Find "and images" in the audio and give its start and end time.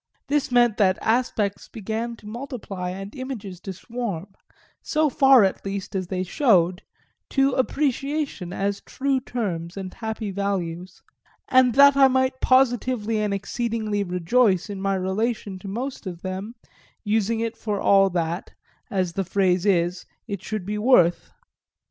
2.89-3.59